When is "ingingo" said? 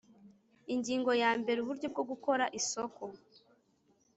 0.73-1.11